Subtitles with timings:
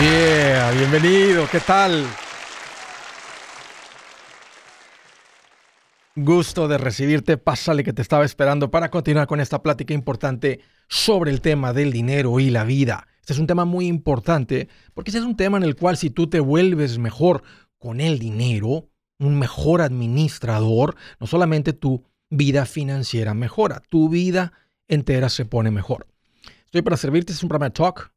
[0.00, 2.06] Yeah, bienvenido, ¿qué tal?
[6.16, 11.30] Gusto de recibirte, pásale que te estaba esperando para continuar con esta plática importante sobre
[11.30, 13.06] el tema del dinero y la vida.
[13.20, 16.10] Este es un tema muy importante porque este es un tema en el cual si
[16.10, 17.42] tú te vuelves mejor
[17.78, 18.88] con el dinero,
[19.18, 24.52] un mejor administrador, no solamente tu vida financiera mejora, tu vida
[24.88, 26.06] entera se pone mejor.
[26.64, 28.11] Estoy para servirte, es un programa de talk.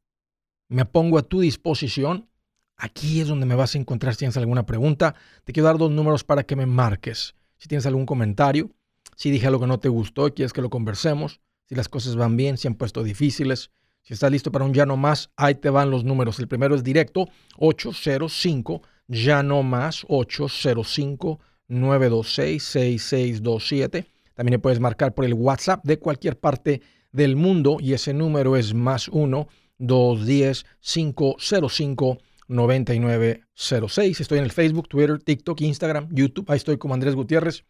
[0.68, 2.28] Me pongo a tu disposición.
[2.76, 5.14] Aquí es donde me vas a encontrar si tienes alguna pregunta.
[5.44, 7.34] Te quiero dar dos números para que me marques.
[7.56, 8.70] Si tienes algún comentario,
[9.14, 12.16] si dije algo que no te gustó y quieres que lo conversemos, si las cosas
[12.16, 13.70] van bien, si han puesto difíciles,
[14.02, 16.38] si estás listo para un ya no más, ahí te van los números.
[16.38, 24.06] El primero es directo 805 ya no más 805 926 6627.
[24.34, 28.56] También le puedes marcar por el WhatsApp de cualquier parte del mundo y ese número
[28.56, 34.20] es más 1 210 505 9906.
[34.20, 36.50] Estoy en el Facebook, Twitter, TikTok, Instagram, YouTube.
[36.50, 37.64] Ahí estoy como Andrés Gutiérrez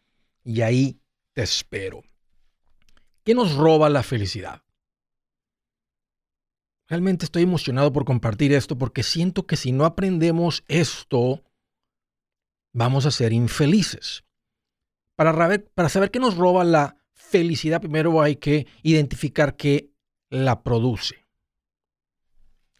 [0.44, 1.00] y ahí
[1.32, 2.02] te espero.
[3.24, 4.62] ¿Qué nos roba la felicidad?
[6.88, 11.42] Realmente estoy emocionado por compartir esto porque siento que si no aprendemos esto,
[12.72, 14.24] vamos a ser infelices.
[15.16, 19.90] Para, para saber qué nos roba la felicidad, primero hay que identificar qué
[20.30, 21.25] la produce.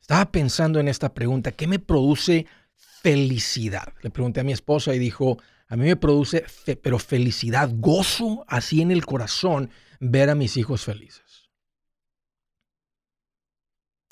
[0.07, 3.93] Estaba pensando en esta pregunta, ¿qué me produce felicidad?
[4.03, 6.47] Le pregunté a mi esposa y dijo, a mí me produce,
[6.81, 9.69] pero felicidad, gozo así en el corazón
[9.99, 11.51] ver a mis hijos felices.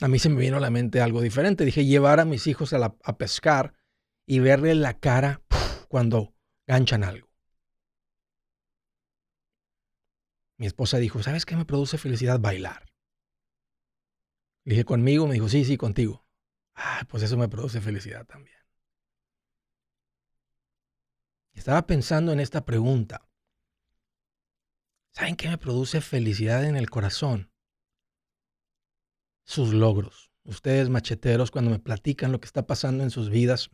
[0.00, 1.64] A mí se me vino a la mente algo diferente.
[1.64, 3.74] Dije, llevar a mis hijos a, pescar
[4.26, 5.42] y verle la cara
[5.86, 6.34] cuando
[6.66, 7.28] ganchan algo.
[10.58, 12.40] Mi esposa dijo, ¿sabes qué me produce felicidad?
[12.40, 12.93] Bailar.
[14.64, 15.26] Le dije, ¿conmigo?
[15.26, 16.26] Me dijo, sí, sí, contigo.
[16.74, 18.56] Ah, pues eso me produce felicidad también.
[21.52, 23.28] Estaba pensando en esta pregunta.
[25.12, 27.52] ¿Saben qué me produce felicidad en el corazón?
[29.44, 30.32] Sus logros.
[30.42, 33.70] Ustedes, macheteros, cuando me platican lo que está pasando en sus vidas,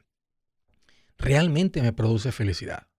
[1.17, 2.90] realmente me produce felicidad.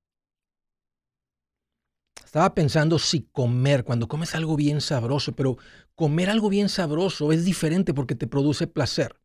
[2.31, 5.57] Estaba pensando si comer, cuando comes algo bien sabroso, pero
[5.95, 9.19] comer algo bien sabroso es diferente porque te produce placer.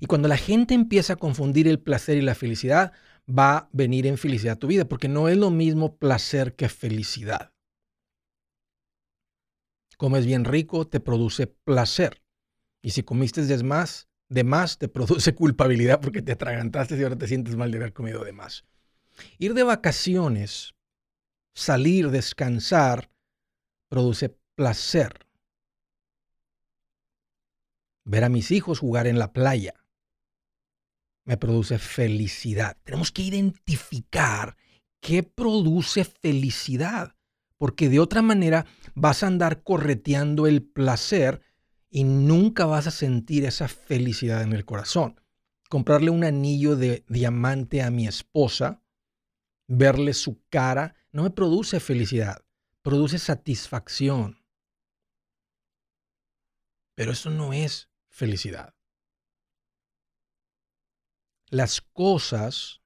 [0.00, 2.90] Y cuando la gente empieza a confundir el placer y la felicidad,
[3.30, 6.68] va a venir en felicidad a tu vida, porque no es lo mismo placer que
[6.68, 7.52] felicidad.
[9.96, 12.24] Comes bien rico, te produce placer.
[12.82, 17.14] Y si comiste de más, de más, te produce culpabilidad porque te atragantaste y ahora
[17.14, 18.64] te sientes mal de haber comido de más.
[19.38, 20.74] Ir de vacaciones
[21.54, 23.10] salir, descansar,
[23.88, 25.26] produce placer.
[28.04, 29.74] Ver a mis hijos jugar en la playa
[31.24, 32.76] me produce felicidad.
[32.84, 34.56] Tenemos que identificar
[35.00, 37.16] qué produce felicidad,
[37.58, 41.40] porque de otra manera vas a andar correteando el placer
[41.90, 45.20] y nunca vas a sentir esa felicidad en el corazón.
[45.68, 48.82] Comprarle un anillo de diamante a mi esposa,
[49.68, 52.44] verle su cara, no me produce felicidad,
[52.82, 54.42] produce satisfacción.
[56.94, 58.74] Pero eso no es felicidad.
[61.48, 62.82] Las cosas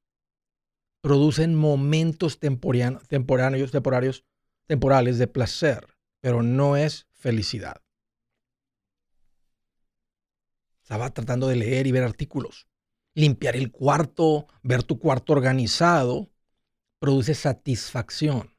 [1.00, 4.24] producen momentos temporáneos, temporarios,
[4.66, 7.80] temporales de placer, pero no es felicidad.
[10.82, 12.66] Estaba tratando de leer y ver artículos.
[13.14, 16.30] Limpiar el cuarto, ver tu cuarto organizado,
[16.98, 18.56] produce satisfacción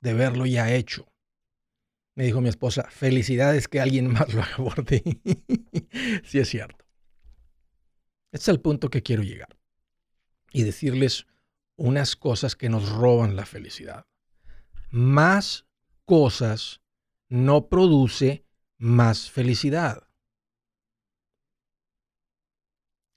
[0.00, 1.10] de verlo ya hecho.
[2.14, 5.02] Me dijo mi esposa, felicidades que alguien más lo haga por ti.
[6.24, 6.84] sí es cierto.
[8.32, 9.56] Este es el punto que quiero llegar.
[10.52, 11.26] Y decirles
[11.76, 14.06] unas cosas que nos roban la felicidad.
[14.90, 15.66] Más
[16.04, 16.80] cosas
[17.28, 18.44] no produce
[18.78, 20.06] más felicidad.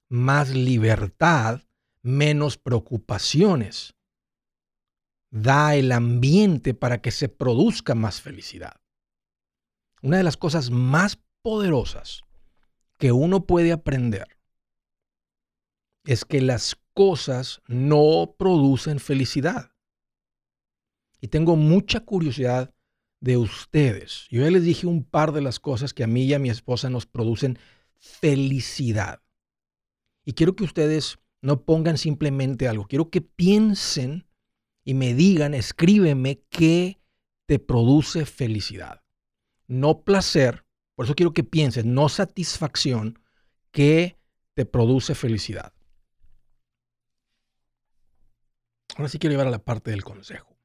[0.09, 1.63] Más libertad,
[2.01, 3.96] menos preocupaciones
[5.29, 8.79] da el ambiente para que se produzca más felicidad.
[10.01, 12.21] Una de las cosas más poderosas
[12.97, 14.27] que uno puede aprender
[16.05, 19.71] es que las cosas no producen felicidad.
[21.19, 22.73] Y tengo mucha curiosidad
[23.19, 24.27] de ustedes.
[24.29, 26.49] Yo ya les dije un par de las cosas que a mí y a mi
[26.49, 27.57] esposa nos producen
[27.97, 29.21] felicidad.
[30.23, 34.26] Y quiero que ustedes no pongan simplemente algo, quiero que piensen
[34.87, 37.01] y me digan, escríbeme qué
[37.45, 39.03] te produce felicidad.
[39.67, 43.21] No placer, por eso quiero que pienses, no satisfacción,
[43.71, 44.17] qué
[44.53, 45.73] te produce felicidad?
[48.95, 50.57] Ahora sí quiero llevar a la parte del consejo.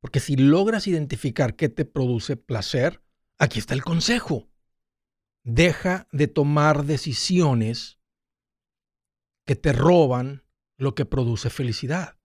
[0.00, 3.02] Porque si logras identificar qué te produce placer,
[3.38, 4.50] aquí está el consejo.
[5.44, 7.98] Deja de tomar decisiones
[9.46, 10.44] que te roban
[10.76, 12.17] lo que produce felicidad.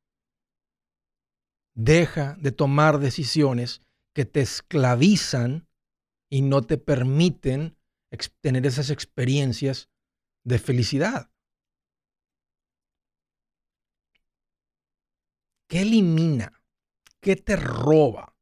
[1.75, 3.81] Deja de tomar decisiones
[4.13, 5.67] que te esclavizan
[6.29, 7.77] y no te permiten
[8.41, 9.89] tener esas experiencias
[10.45, 11.31] de felicidad.
[15.67, 16.61] ¿Qué elimina?
[17.19, 18.35] ¿Qué te roba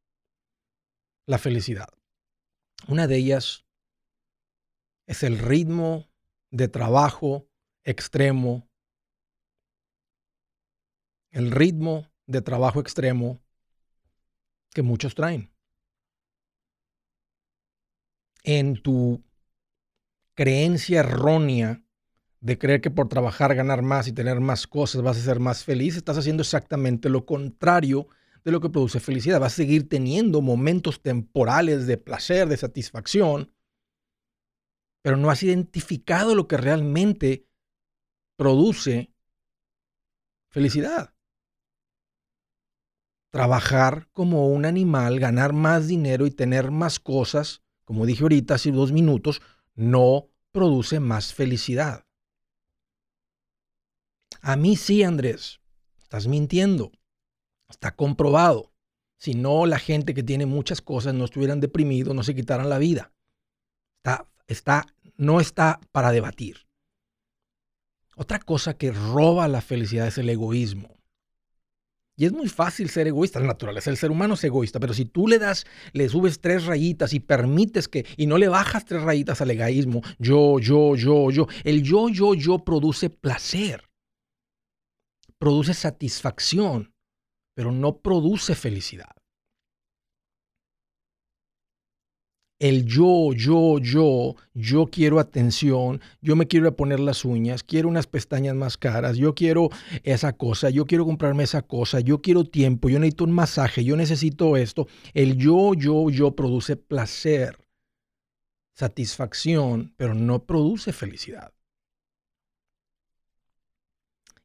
[1.25, 1.87] la felicidad?
[2.87, 3.65] Una de ellas
[5.07, 6.11] es el ritmo
[6.51, 7.47] de trabajo
[7.85, 8.69] extremo.
[11.29, 13.41] El ritmo de trabajo extremo
[14.73, 15.51] que muchos traen.
[18.43, 19.23] En tu
[20.33, 21.83] creencia errónea
[22.39, 25.63] de creer que por trabajar, ganar más y tener más cosas vas a ser más
[25.63, 28.07] feliz, estás haciendo exactamente lo contrario
[28.43, 29.39] de lo que produce felicidad.
[29.39, 33.53] Vas a seguir teniendo momentos temporales de placer, de satisfacción,
[35.03, 37.47] pero no has identificado lo que realmente
[38.35, 39.13] produce
[40.49, 41.10] felicidad.
[43.31, 48.71] Trabajar como un animal, ganar más dinero y tener más cosas, como dije ahorita hace
[48.71, 49.41] dos minutos,
[49.73, 52.05] no produce más felicidad.
[54.41, 55.59] A mí sí, Andrés,
[56.01, 56.91] estás mintiendo.
[57.69, 58.73] Está comprobado.
[59.17, 62.79] Si no, la gente que tiene muchas cosas no estuvieran deprimidos, no se quitaran la
[62.79, 63.13] vida.
[63.97, 66.67] Está, está, no está para debatir.
[68.15, 71.00] Otra cosa que roba la felicidad es el egoísmo.
[72.21, 75.05] Y es muy fácil ser egoísta, la naturaleza el ser humano es egoísta, pero si
[75.05, 79.01] tú le das, le subes tres rayitas y permites que, y no le bajas tres
[79.01, 83.89] rayitas al egoísmo, yo, yo, yo, yo, el yo, yo, yo produce placer,
[85.39, 86.93] produce satisfacción,
[87.55, 89.15] pero no produce felicidad.
[92.61, 98.05] El yo, yo, yo, yo quiero atención, yo me quiero poner las uñas, quiero unas
[98.05, 99.69] pestañas más caras, yo quiero
[100.03, 103.95] esa cosa, yo quiero comprarme esa cosa, yo quiero tiempo, yo necesito un masaje, yo
[103.95, 104.87] necesito esto.
[105.15, 107.57] El yo, yo, yo produce placer,
[108.75, 111.51] satisfacción, pero no produce felicidad.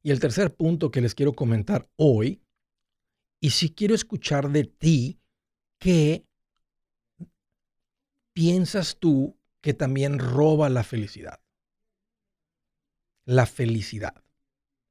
[0.03, 2.41] Y el tercer punto que les quiero comentar hoy
[3.43, 5.21] y si quiero escuchar de ti
[5.79, 6.26] qué
[8.37, 11.41] piensas tú que también roba la felicidad.
[13.25, 14.23] La felicidad.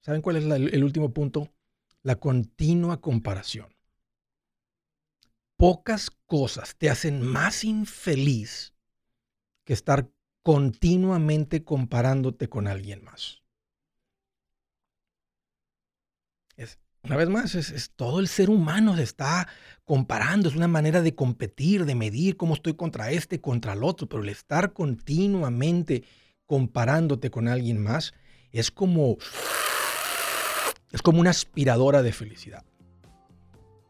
[0.01, 1.53] ¿Saben cuál es el último punto?
[2.01, 3.71] La continua comparación.
[5.57, 8.73] Pocas cosas te hacen más infeliz
[9.63, 10.09] que estar
[10.41, 13.43] continuamente comparándote con alguien más.
[16.57, 19.47] Es, una vez más, es, todo el ser humano se está
[19.83, 24.09] comparando, es una manera de competir, de medir cómo estoy contra este, contra el otro,
[24.09, 26.03] pero el estar continuamente
[26.47, 28.13] comparándote con alguien más
[28.51, 29.17] es como,
[30.91, 32.65] es como una aspiradora de felicidad.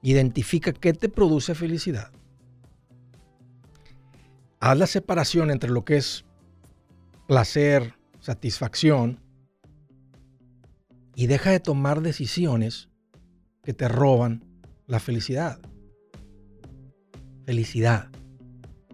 [0.01, 2.11] Identifica qué te produce felicidad.
[4.59, 6.25] Haz la separación entre lo que es
[7.27, 9.19] placer, satisfacción,
[11.15, 12.89] y deja de tomar decisiones
[13.65, 14.45] que te roban
[14.87, 15.59] la felicidad.
[17.45, 18.09] Felicidad.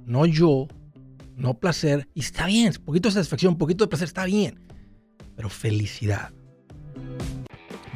[0.06, 0.68] No yo,
[1.36, 2.10] no placer.
[2.16, 4.60] Y está bien, poquito de satisfacción, poquito de placer, está bien.
[5.36, 6.32] Pero felicidad.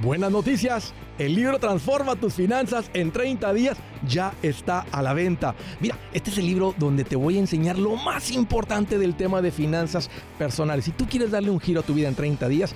[0.01, 0.93] Buenas noticias.
[1.17, 5.55] El libro Transforma tus finanzas en 30 días ya está a la venta.
[5.79, 9.41] Mira, este es el libro donde te voy a enseñar lo más importante del tema
[9.41, 10.85] de finanzas personales.
[10.85, 12.75] Si tú quieres darle un giro a tu vida en 30 días,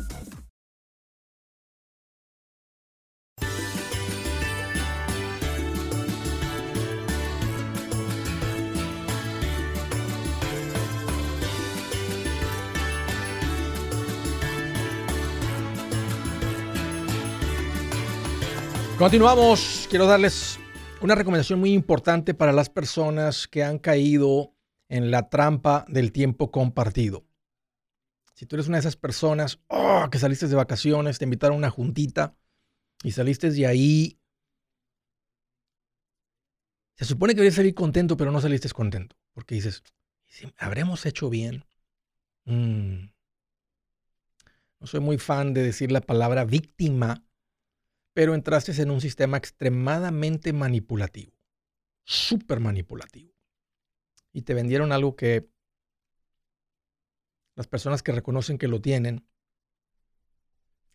[19.01, 19.87] Continuamos.
[19.89, 20.59] Quiero darles
[21.01, 24.53] una recomendación muy importante para las personas que han caído
[24.89, 27.25] en la trampa del tiempo compartido.
[28.35, 31.57] Si tú eres una de esas personas oh, que saliste de vacaciones, te invitaron a
[31.57, 32.37] una juntita
[33.01, 34.19] y saliste de ahí,
[36.95, 39.81] se supone que deberías salir contento, pero no saliste contento, porque dices,
[40.59, 41.65] ¿habremos hecho bien?
[42.45, 43.09] Mm.
[44.79, 47.23] No soy muy fan de decir la palabra víctima
[48.13, 51.33] pero entraste en un sistema extremadamente manipulativo,
[52.03, 53.33] súper manipulativo.
[54.33, 55.49] Y te vendieron algo que
[57.55, 59.25] las personas que reconocen que lo tienen,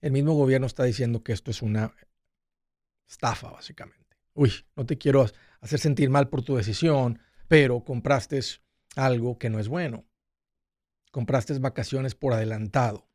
[0.00, 1.94] el mismo gobierno está diciendo que esto es una
[3.08, 4.16] estafa, básicamente.
[4.34, 5.26] Uy, no te quiero
[5.60, 8.40] hacer sentir mal por tu decisión, pero compraste
[8.94, 10.06] algo que no es bueno.
[11.10, 13.05] Compraste vacaciones por adelantado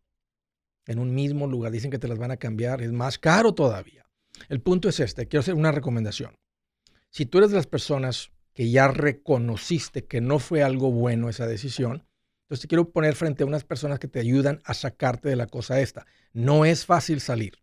[0.86, 4.06] en un mismo lugar, dicen que te las van a cambiar, es más caro todavía.
[4.50, 6.36] El punto es este, quiero hacer una recomendación.
[7.10, 11.48] Si tú eres de las personas que ya reconociste que no fue algo bueno esa
[11.48, 12.06] decisión,
[12.44, 15.48] entonces te quiero poner frente a unas personas que te ayudan a sacarte de la
[15.48, 16.06] cosa esta.
[16.34, 17.54] No es fácil salir.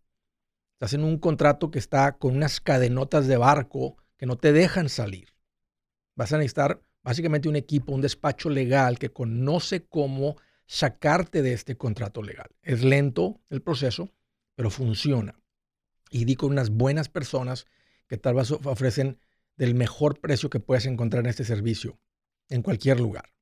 [0.73, 4.89] Estás en un contrato que está con unas cadenotas de barco que no te dejan
[4.89, 5.27] salir.
[6.15, 10.37] Vas a necesitar básicamente un equipo, un despacho legal que conoce cómo
[10.69, 12.51] sacarte de este contrato legal.
[12.61, 14.11] Es lento el proceso,
[14.53, 15.41] pero funciona.
[16.11, 17.65] Y di con unas buenas personas
[18.07, 19.17] que tal vez ofrecen
[19.57, 21.99] del mejor precio que puedes encontrar en este servicio,
[22.49, 23.33] en cualquier lugar.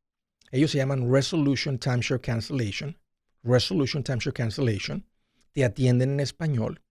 [0.52, 2.98] Ellos se llaman Resolution Timeshare Cancellation.
[3.44, 5.06] Resolution Timeshare Cancellation.
[5.52, 6.82] Te atienden en español.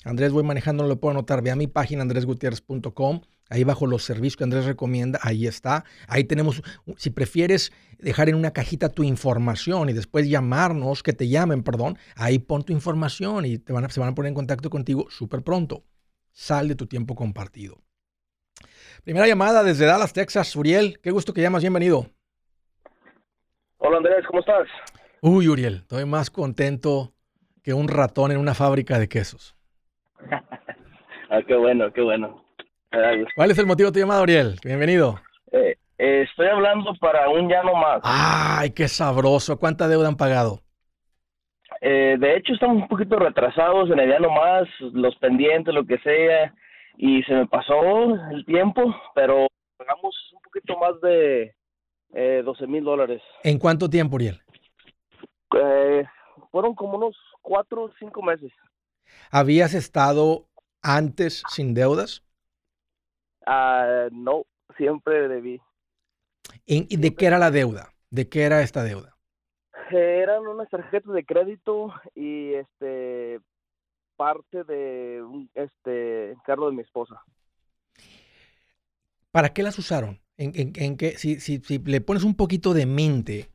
[0.03, 1.41] Andrés, voy manejando, no lo puedo anotar.
[1.41, 3.21] Ve a mi página andresgutierrez.com.
[3.49, 5.85] Ahí bajo los servicios que Andrés recomienda, ahí está.
[6.07, 6.61] Ahí tenemos,
[6.97, 11.97] si prefieres dejar en una cajita tu información y después llamarnos, que te llamen, perdón,
[12.15, 15.41] ahí pon tu información y te van se van a poner en contacto contigo súper
[15.41, 15.83] pronto.
[16.39, 17.77] Sal de tu tiempo compartido.
[19.03, 20.55] Primera llamada desde Dallas, Texas.
[20.55, 21.63] Uriel, qué gusto que llamas.
[21.63, 22.05] Bienvenido.
[23.79, 24.67] Hola Andrés, ¿cómo estás?
[25.19, 27.11] Uy, Uriel, estoy más contento
[27.63, 29.57] que un ratón en una fábrica de quesos.
[31.31, 32.45] ah, qué bueno, qué bueno.
[33.35, 34.59] ¿Cuál es el motivo de tu llamada, Uriel?
[34.63, 35.19] Bienvenido.
[35.51, 38.01] Eh, eh, estoy hablando para un ya no más.
[38.03, 39.57] Ay, qué sabroso.
[39.57, 40.61] ¿Cuánta deuda han pagado?
[41.81, 45.99] Eh, de hecho, estamos un poquito retrasados en el día nomás, los pendientes, lo que
[45.99, 46.53] sea,
[46.97, 51.53] y se me pasó el tiempo, pero pagamos un poquito más de
[52.13, 53.21] eh, 12 mil dólares.
[53.43, 54.41] ¿En cuánto tiempo, Uriel?
[55.55, 56.03] Eh,
[56.51, 58.51] fueron como unos cuatro o cinco meses.
[59.31, 60.47] ¿Habías estado
[60.81, 62.23] antes sin deudas?
[63.45, 64.45] Ah, no,
[64.77, 65.61] siempre debí.
[66.65, 67.93] ¿Y de qué era la deuda?
[68.09, 69.16] ¿De qué era esta deuda?
[69.91, 73.39] Eran unas tarjetas de crédito y este
[74.15, 77.21] parte de un este cargo de mi esposa.
[79.31, 80.19] ¿Para qué las usaron?
[80.37, 83.49] ¿En, en, si, si, si, le pones un poquito de mente,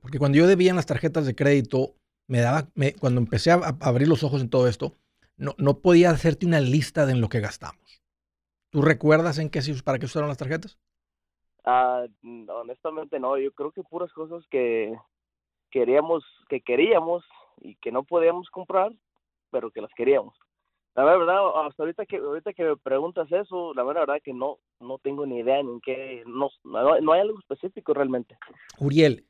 [0.00, 1.94] porque cuando yo debía en las tarjetas de crédito,
[2.26, 4.94] me daba, me, cuando empecé a, abrir los ojos en todo esto,
[5.36, 8.02] no, no podía hacerte una lista de en lo que gastamos.
[8.70, 10.78] ¿Tú recuerdas en qué para qué usaron las tarjetas?
[11.64, 12.06] Ah,
[12.48, 14.94] honestamente no, yo creo que puras cosas que
[15.70, 17.24] queríamos, que queríamos
[17.60, 18.92] y que no podíamos comprar,
[19.50, 20.34] pero que las queríamos.
[20.94, 24.98] La verdad, hasta ahorita que ahorita que me preguntas eso, la verdad que no no
[24.98, 28.36] tengo ni idea ni en qué, no, no hay algo específico realmente.
[28.78, 29.26] Uriel,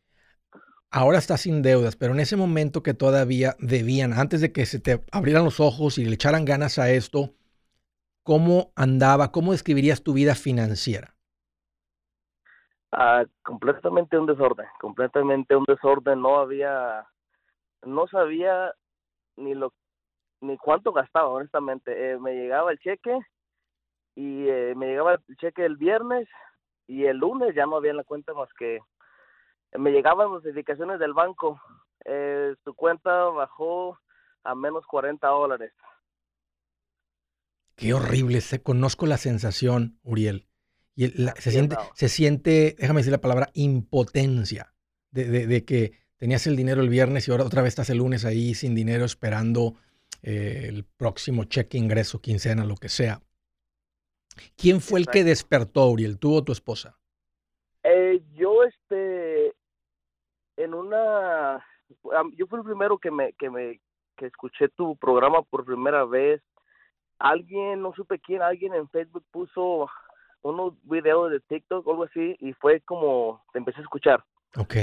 [0.91, 4.81] ahora estás sin deudas, pero en ese momento que todavía debían, antes de que se
[4.81, 7.35] te abrieran los ojos y le echaran ganas a esto,
[8.23, 9.33] ¿cómo andaba?
[9.33, 11.18] ¿Cómo describirías tu vida financiera?
[13.43, 16.21] Completamente un desorden, completamente un desorden.
[16.23, 17.07] No había,
[17.83, 18.73] no sabía
[19.37, 19.73] ni lo,
[20.41, 22.13] ni cuánto gastaba, honestamente.
[22.13, 23.19] Eh, me llegaba el cheque
[24.15, 26.29] y eh, me llegaba el cheque el viernes
[26.87, 28.81] y el lunes ya no había en la cuenta más que
[29.77, 31.61] me llegaban notificaciones del banco.
[32.05, 33.99] Eh, su cuenta bajó
[34.45, 35.73] a menos 40 dólares.
[37.77, 40.49] Qué horrible, se conozco la sensación, Uriel.
[40.99, 44.75] Y se, siente, se siente, déjame decir la palabra, impotencia
[45.13, 48.25] de, de, que tenías el dinero el viernes y ahora otra vez estás el lunes
[48.25, 49.77] ahí sin dinero esperando
[50.25, 53.21] eh, el próximo cheque, ingreso, quincena, lo que sea.
[54.57, 56.19] ¿Quién fue el que despertó, Uriel?
[56.19, 56.99] ¿Tú o tu esposa?
[57.85, 59.55] Eh, yo, este,
[60.57, 61.65] en una,
[62.35, 63.81] yo fui el primero que me, que me,
[64.17, 66.43] que escuché tu programa por primera vez.
[67.21, 69.89] Alguien, no supe quién, alguien en Facebook puso
[70.43, 74.25] unos videos de TikTok o algo así y fue como te empecé a escuchar.
[74.57, 74.77] Ok.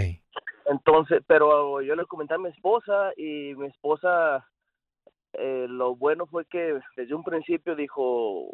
[0.66, 4.48] Entonces, pero yo le comenté a mi esposa y mi esposa,
[5.34, 8.52] eh, lo bueno fue que desde un principio dijo,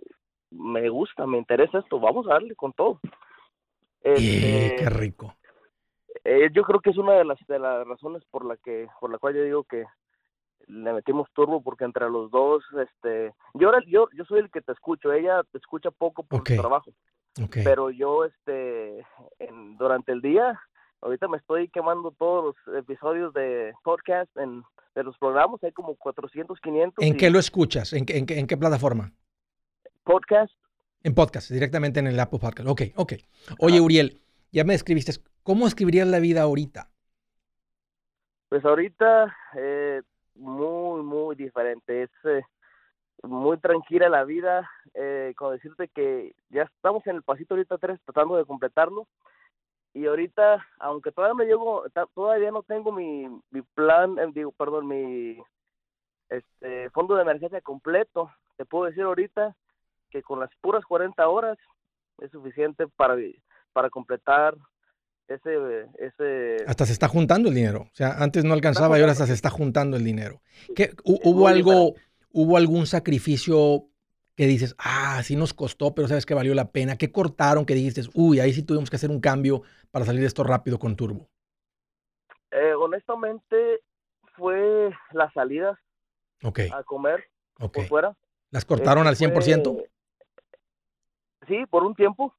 [0.52, 3.00] me gusta, me interesa esto, vamos a darle con todo.
[4.02, 5.36] Este, qué rico.
[6.24, 9.12] Eh, yo creo que es una de las de las razones por la que por
[9.12, 9.86] la cual yo digo que
[10.68, 14.72] le metimos turbo porque entre los dos este yo yo yo soy el que te
[14.72, 16.92] escucho ella te escucha poco por su trabajo
[17.54, 19.06] pero yo este
[19.78, 20.60] durante el día
[21.02, 24.64] ahorita me estoy quemando todos los episodios de podcast en
[24.96, 27.94] de los programas hay como 400 500 ¿En qué lo escuchas?
[27.94, 29.14] ¿En qué, en qué, plataforma?
[30.04, 30.52] Podcast
[31.04, 32.70] en podcast, directamente en el Apple Podcast.
[32.70, 33.14] Ok, ok.
[33.60, 35.14] Oye, Uriel, ya me describiste,
[35.44, 36.90] ¿cómo escribirías la vida ahorita?
[38.50, 40.02] Pues ahorita, eh,
[40.36, 42.04] muy, muy diferente.
[42.04, 42.44] Es eh,
[43.24, 44.70] muy tranquila la vida.
[44.94, 49.08] Eh, con decirte que ya estamos en el pasito ahorita tres tratando de completarlo.
[49.94, 54.88] Y ahorita, aunque todavía me llevo, todavía no tengo mi, mi plan, eh, digo, perdón,
[54.88, 55.38] mi
[56.30, 58.32] este fondo de emergencia completo.
[58.56, 59.56] Te puedo decir ahorita
[60.10, 61.58] que con las puras 40 horas
[62.20, 63.18] es suficiente para,
[63.74, 64.56] para completar
[65.36, 66.64] ese, ese...
[66.68, 67.82] Hasta se está juntando el dinero.
[67.92, 70.42] O sea, antes no alcanzaba y ahora hasta se está juntando el dinero.
[70.76, 71.94] ¿Qué, ¿Hubo algo,
[72.32, 73.88] hubo algún sacrificio
[74.36, 76.98] que dices, ah, sí nos costó, pero sabes que valió la pena?
[76.98, 80.28] ¿Qué cortaron que dijiste, uy, ahí sí tuvimos que hacer un cambio para salir de
[80.28, 81.30] esto rápido con Turbo?
[82.52, 83.82] Eh, honestamente,
[84.36, 85.78] fue las salidas
[86.42, 87.24] a comer
[87.56, 88.18] por fuera.
[88.50, 89.88] ¿Las cortaron al 100%?
[91.48, 92.34] sí, por un tiempo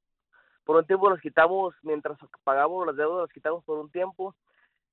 [0.64, 4.34] por un tiempo los quitamos, mientras pagamos las deudas, los quitamos por un tiempo.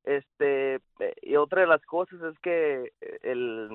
[0.03, 3.69] Este, eh, y otra de las cosas es que eh, el,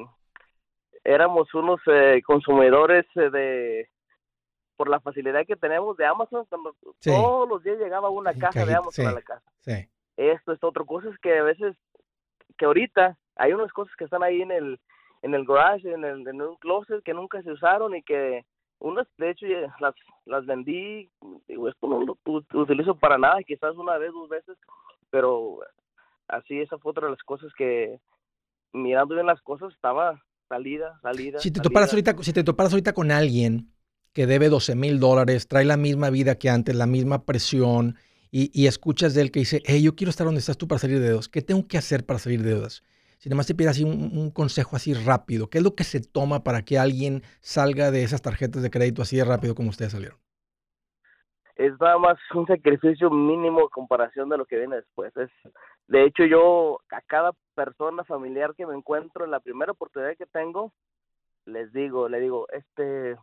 [1.05, 3.89] éramos unos eh, consumidores de,
[4.77, 6.47] por la facilidad que tenemos de Amazon,
[7.03, 9.53] todos los días llegaba una caja de Amazon a la casa.
[10.17, 11.77] Esto es otra cosa, es que a veces,
[12.57, 14.81] que ahorita hay unas cosas que están ahí en el,
[15.23, 18.45] en el garage, en el, en un closet que nunca se usaron y que
[18.85, 19.47] unas, de hecho,
[19.81, 19.95] las,
[20.27, 21.09] las vendí,
[21.49, 22.19] digo, esto no lo
[22.61, 24.59] utilizo para nada, quizás una vez, dos veces,
[25.09, 25.61] pero
[26.29, 27.99] así esa fue otra de las cosas que,
[28.75, 31.39] mirando bien las cosas, estaba salida, salida.
[31.39, 33.73] Si te, Toparas, ahorita, si te toparas ahorita con alguien
[34.13, 37.97] que debe 12 mil dólares, trae la misma vida que antes, la misma presión,
[38.31, 40.79] y, y, escuchas de él que dice, hey, yo quiero estar donde estás tú para
[40.79, 42.83] salir de deudas, ¿qué tengo que hacer para salir de deudas?
[43.25, 46.45] Si además te pide así un, consejo así rápido, ¿qué es lo que se toma
[46.45, 50.19] para que alguien salga de esas tarjetas de crédito así de rápido como ustedes salieron?
[51.57, 55.17] Es nada más un sacrificio mínimo en comparación de lo que viene después.
[55.17, 55.31] Es,
[55.89, 60.27] de hecho, yo a cada persona familiar que me encuentro en la primera oportunidad que
[60.27, 60.75] tengo,
[61.47, 63.17] les digo, le digo, este,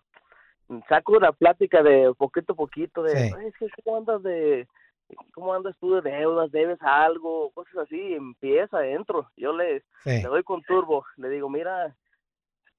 [0.89, 4.67] saco una plática de poquito a poquito de, es que ¿cómo andas de,
[5.33, 6.51] ¿cómo andas tú de deudas?
[6.51, 7.51] ¿Debes algo?
[7.51, 9.29] Cosas así, empieza adentro.
[9.37, 11.95] Yo le, le doy con turbo, le digo, mira,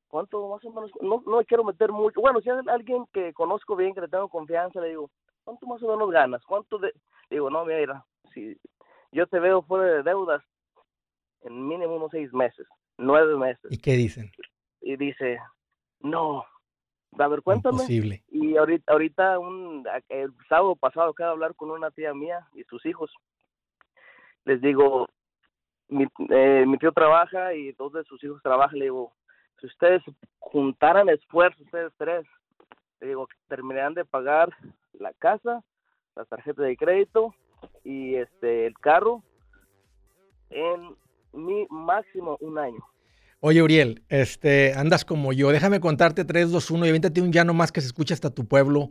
[0.09, 0.91] ¿cuánto más o menos?
[1.01, 2.21] No, no quiero meter mucho.
[2.21, 5.11] Bueno, si es alguien que conozco bien, que le tengo confianza, le digo,
[5.45, 6.43] ¿cuánto más o menos ganas?
[6.45, 6.93] ¿Cuánto de...?
[7.31, 8.57] digo, no, mira, si
[9.11, 10.43] yo te veo fuera de deudas
[11.43, 12.67] en mínimo unos seis meses,
[12.99, 13.71] nueve meses.
[13.71, 14.31] ¿Y qué dicen?
[14.81, 15.39] Y dice,
[16.01, 16.45] no,
[17.19, 17.85] a ver, cuéntame.
[18.31, 22.65] Y ahorita, ahorita un, el sábado pasado acabo de hablar con una tía mía y
[22.65, 23.13] sus hijos.
[24.45, 25.09] Les digo,
[25.89, 28.79] mi, eh, mi tío trabaja y dos de sus hijos trabajan.
[28.79, 29.13] Le digo,
[29.61, 30.03] si ustedes
[30.39, 32.27] juntaran esfuerzos, ustedes tres,
[33.01, 34.51] le digo, terminarían de pagar
[34.93, 35.63] la casa,
[36.17, 37.35] la tarjeta de crédito
[37.85, 39.23] y este el carro
[40.51, 40.97] en
[41.33, 42.85] mi máximo un año.
[43.45, 45.51] Oye, Uriel, este, andas como yo.
[45.51, 48.47] Déjame contarte 3, 2, 1 y avéntate un ya más que se escuche hasta tu
[48.47, 48.91] pueblo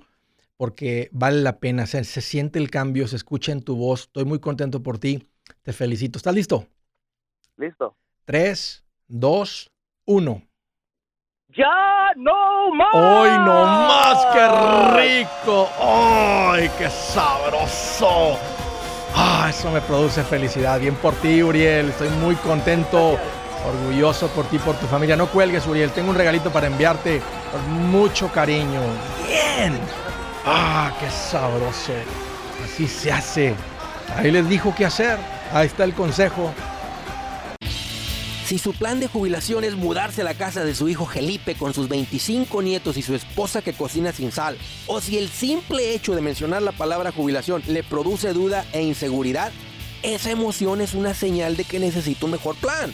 [0.57, 1.85] porque vale la pena.
[1.85, 4.01] Se, se siente el cambio, se escucha en tu voz.
[4.01, 5.25] Estoy muy contento por ti.
[5.61, 6.17] Te felicito.
[6.17, 6.67] ¿Estás listo?
[7.55, 7.95] Listo.
[8.25, 9.71] 3, 2,
[10.07, 10.41] 1.
[11.55, 12.93] ¡Ya no más!
[12.93, 14.25] ¡Ay, no más!
[14.33, 15.69] ¡Qué rico!
[15.79, 18.37] ¡Ay, qué sabroso!
[19.15, 20.77] Ah, eso me produce felicidad.
[20.77, 21.87] Bien por ti, Uriel.
[21.87, 23.17] Estoy muy contento.
[23.65, 25.15] Orgulloso por ti, por tu familia.
[25.15, 25.91] No cuelgues, Uriel.
[25.91, 27.21] Tengo un regalito para enviarte
[27.51, 28.81] con mucho cariño.
[29.27, 29.77] Bien.
[30.45, 31.93] Ah, qué sabroso.
[32.63, 33.53] Así se hace.
[34.15, 35.17] Ahí les dijo qué hacer.
[35.53, 36.53] Ahí está el consejo.
[38.51, 41.73] Si su plan de jubilación es mudarse a la casa de su hijo Felipe con
[41.73, 46.15] sus 25 nietos y su esposa que cocina sin sal, o si el simple hecho
[46.15, 49.53] de mencionar la palabra jubilación le produce duda e inseguridad,
[50.03, 52.93] esa emoción es una señal de que necesita un mejor plan.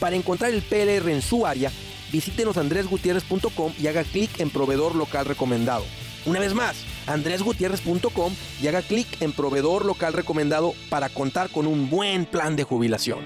[0.00, 1.70] Para encontrar el PLR en su área,
[2.12, 5.84] visítenos andresgutierrez.com y haga clic en proveedor local recomendado.
[6.26, 11.88] Una vez más, andresgutierrez.com y haga clic en proveedor local recomendado para contar con un
[11.88, 13.20] buen plan de jubilación.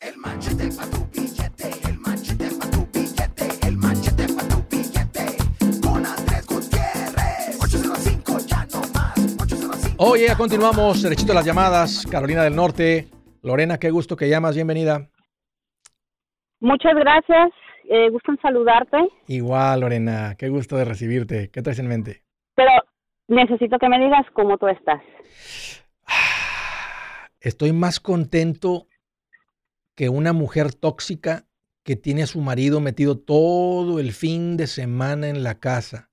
[0.00, 5.36] El manchete para tu billete, el manchete para tu billete, el manchete para tu billete.
[5.80, 9.94] Con Andrés Gutiérrez, 805 ya no más, 805.
[9.98, 13.15] Oye, continuamos, derechito las llamadas, Carolina del Norte.
[13.46, 15.08] Lorena, qué gusto que llamas, bienvenida.
[16.58, 17.52] Muchas gracias,
[17.88, 18.96] eh, gusto en saludarte.
[19.28, 21.48] Igual, Lorena, qué gusto de recibirte.
[21.52, 22.24] ¿Qué traes en mente?
[22.56, 22.72] Pero
[23.28, 25.00] necesito que me digas cómo tú estás.
[27.40, 28.88] Estoy más contento
[29.94, 31.44] que una mujer tóxica
[31.84, 36.10] que tiene a su marido metido todo el fin de semana en la casa.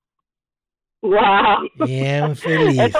[1.01, 1.67] Wow.
[1.83, 2.79] Bien feliz.
[2.79, 2.99] Eso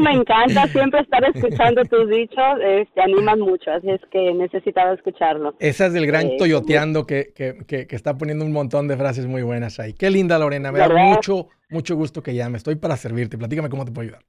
[0.00, 2.58] me encanta, siempre estar escuchando tus dichos,
[2.94, 5.54] te animan mucho, así es que necesitaba escucharlo.
[5.58, 9.26] Esa es del gran eh, toyoteando que, que, que, está poniendo un montón de frases
[9.26, 9.92] muy buenas ahí.
[9.94, 13.84] Qué linda Lorena, me da mucho, mucho gusto que llame, estoy para servirte, platícame cómo
[13.84, 14.22] te puedo ayudar.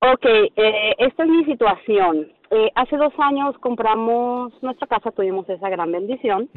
[0.00, 2.28] Ok, eh, esta es mi situación.
[2.50, 6.48] Eh, hace dos años compramos nuestra casa, tuvimos esa gran bendición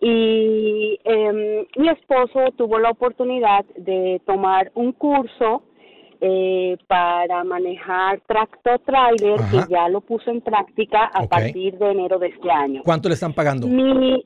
[0.00, 5.62] y eh, mi esposo tuvo la oportunidad de tomar un curso
[6.20, 12.18] eh, para manejar tractor trailer que ya lo puso en práctica a partir de enero
[12.18, 12.82] de este año.
[12.84, 13.66] ¿Cuánto le están pagando?
[13.68, 14.24] Mi,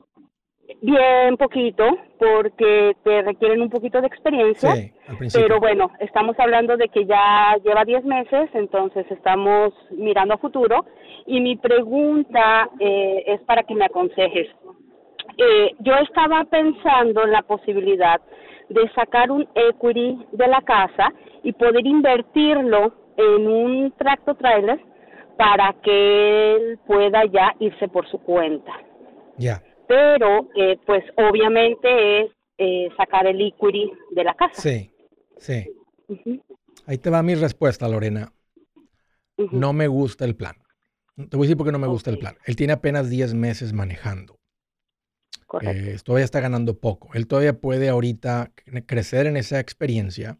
[0.81, 1.83] bien poquito,
[2.17, 4.75] porque te requieren un poquito de experiencia.
[4.75, 4.91] Sí,
[5.33, 10.85] pero bueno, estamos hablando de que ya lleva 10 meses, entonces estamos mirando a futuro.
[11.25, 14.47] Y mi pregunta eh, es para que me aconsejes.
[15.37, 18.21] Eh, yo estaba pensando en la posibilidad
[18.73, 24.79] de sacar un equity de la casa y poder invertirlo en un tracto trailer
[25.37, 28.71] para que él pueda ya irse por su cuenta.
[29.37, 29.61] Ya.
[29.87, 34.61] Pero, eh, pues obviamente es eh, sacar el equity de la casa.
[34.61, 34.91] Sí,
[35.37, 35.65] sí.
[36.85, 38.31] Ahí te va mi respuesta, Lorena.
[39.51, 40.55] No me gusta el plan.
[41.15, 42.35] Te voy a decir por qué no me gusta el plan.
[42.45, 44.37] Él tiene apenas 10 meses manejando.
[45.61, 47.09] Eh, todavía está ganando poco.
[47.13, 48.51] Él todavía puede ahorita
[48.85, 50.39] crecer en esa experiencia,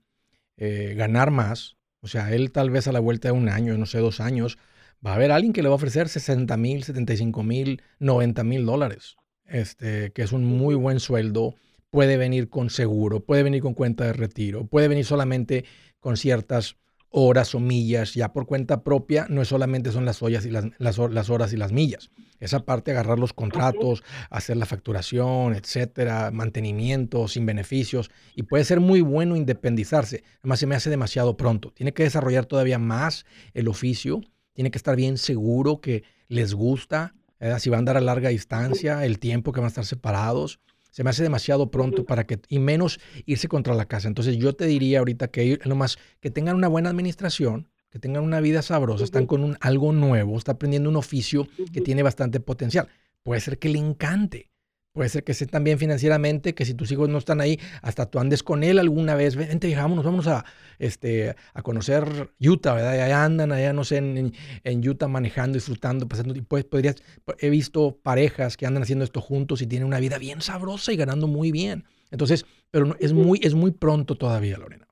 [0.57, 1.77] eh, ganar más.
[2.01, 4.57] O sea, él tal vez a la vuelta de un año, no sé, dos años,
[5.05, 8.65] va a haber alguien que le va a ofrecer 60 mil, 75 mil, 90 mil
[8.65, 11.55] dólares, este, que es un muy buen sueldo.
[11.89, 15.63] Puede venir con seguro, puede venir con cuenta de retiro, puede venir solamente
[15.99, 16.75] con ciertas
[17.15, 20.65] horas o millas ya por cuenta propia, no es solamente son las, ollas y las,
[20.79, 22.09] las, horas y las millas.
[22.39, 28.09] Esa parte, agarrar los contratos, hacer la facturación, etcétera, mantenimiento sin beneficios.
[28.35, 30.23] Y puede ser muy bueno independizarse.
[30.39, 31.71] Además, se me hace demasiado pronto.
[31.71, 34.21] Tiene que desarrollar todavía más el oficio.
[34.53, 37.13] Tiene que estar bien seguro que les gusta.
[37.59, 40.59] Si va a andar a larga distancia, el tiempo que van a estar separados
[40.93, 44.07] se me hace demasiado pronto para que, y menos irse contra la casa.
[44.07, 48.39] Entonces yo te diría ahorita que nomás que tengan una buena administración, que tengan una
[48.41, 52.89] vida sabrosa, están con un, algo nuevo, está aprendiendo un oficio que tiene bastante potencial.
[53.23, 54.51] Puede ser que le encante.
[54.93, 58.19] Puede ser que esté también financieramente, que si tus hijos no están ahí, hasta tú
[58.19, 59.35] andes con él alguna vez.
[59.35, 60.45] Vente, vámonos, vamos a,
[60.77, 62.91] este, a conocer Utah, ¿verdad?
[63.01, 66.35] allá andan, allá no sé, en, en Utah manejando, disfrutando, pasando.
[66.35, 66.97] Y pues podrías,
[67.39, 70.95] he visto parejas que andan haciendo esto juntos y tienen una vida bien sabrosa y
[70.95, 71.85] ganando muy bien.
[72.11, 74.87] Entonces, pero es muy, es muy pronto todavía, Lorena.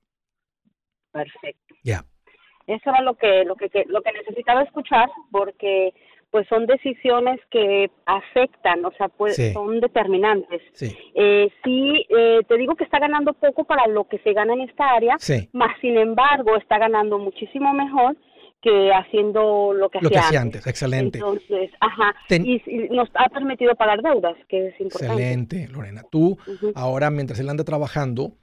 [1.12, 1.76] Perfecto.
[1.84, 2.04] Ya.
[2.66, 5.94] Eso era lo que, lo que, lo que necesitaba escuchar, porque
[6.32, 10.62] pues son decisiones que afectan, o sea, pues son determinantes.
[10.74, 14.54] Sí, eh, sí eh, te digo que está ganando poco para lo que se gana
[14.54, 15.18] en esta área,
[15.52, 18.16] más sin embargo está ganando muchísimo mejor
[18.62, 20.66] que haciendo lo que, lo hacía, antes.
[20.68, 21.18] Excelente.
[21.18, 25.16] Entonces, ajá, y, nos ha permitido pagar deudas, que es importante.
[25.16, 26.04] Excelente, Lorena.
[26.10, 26.38] Tú,
[26.76, 28.38] ahora, mientras él anda trabajando,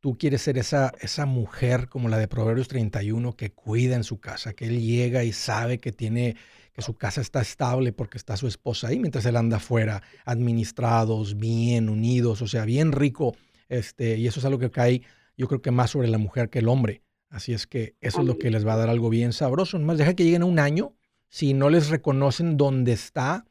[0.00, 4.20] tú quieres ser esa, esa mujer como la de Proverbios 31 que cuida en su
[4.20, 6.34] casa, que él llega y sabe que tiene
[6.80, 11.38] que su casa está estable porque está su esposa ahí, mientras él anda afuera, administrados,
[11.38, 13.36] bien unidos, o sea, bien rico.
[13.68, 15.02] Este, y eso es algo que cae,
[15.36, 17.02] yo creo que más sobre la mujer que el hombre.
[17.28, 19.78] Así es que eso es lo que les va a dar algo bien sabroso.
[19.78, 20.94] Más deja que lleguen a un año,
[21.28, 23.44] si no les reconocen dónde está,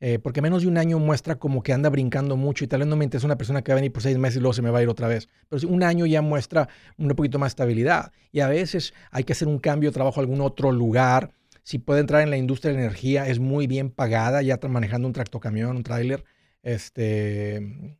[0.00, 2.88] eh, porque menos de un año muestra como que anda brincando mucho y tal vez
[2.88, 4.60] no me interesa una persona que va a venir por seis meses y luego se
[4.60, 5.28] me va a ir otra vez.
[5.48, 6.68] Pero si un año ya muestra
[6.98, 8.12] un poquito más estabilidad.
[8.30, 11.32] Y a veces hay que hacer un cambio de trabajo a algún otro lugar
[11.64, 15.14] si puede entrar en la industria de energía, es muy bien pagada, ya manejando un
[15.14, 16.24] tractocamión, un tráiler.
[16.62, 17.96] Este,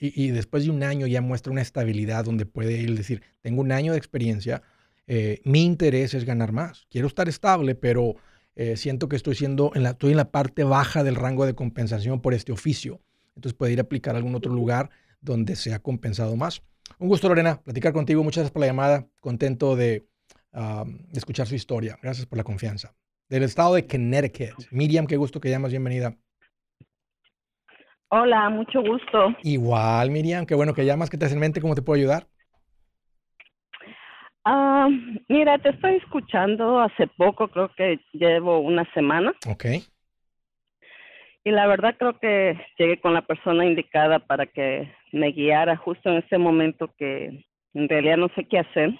[0.00, 3.70] y, después de un año ya muestra una estabilidad donde puede ir decir, tengo un
[3.72, 4.62] año de experiencia,
[5.08, 6.86] eh, mi interés es ganar más.
[6.88, 8.16] Quiero estar estable, pero
[8.54, 11.54] eh, siento que estoy, siendo en la, estoy en la parte baja del rango de
[11.54, 13.00] compensación por este oficio.
[13.34, 16.62] Entonces puede ir a aplicar a algún otro lugar donde sea compensado más.
[16.98, 18.22] Un gusto, Lorena, platicar contigo.
[18.22, 19.08] Muchas gracias por la llamada.
[19.20, 20.06] Contento de
[21.12, 21.98] escuchar su historia.
[22.02, 22.94] Gracias por la confianza.
[23.28, 24.66] Del estado de Connecticut.
[24.70, 25.70] Miriam, qué gusto que llamas.
[25.70, 26.16] Bienvenida.
[28.08, 29.34] Hola, mucho gusto.
[29.42, 31.10] Igual, Miriam, qué bueno que llamas.
[31.10, 31.60] ¿Qué te hace en mente?
[31.60, 32.28] ¿Cómo te puedo ayudar?
[34.44, 34.88] Ah,
[35.28, 39.34] mira, te estoy escuchando hace poco, creo que llevo una semana.
[39.48, 39.64] Ok.
[41.42, 46.10] Y la verdad creo que llegué con la persona indicada para que me guiara justo
[46.10, 48.90] en este momento que en realidad no sé qué hacer.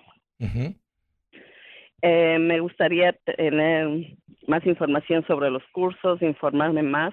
[2.08, 4.16] Eh, me gustaría tener
[4.46, 7.12] más información sobre los cursos, informarme más,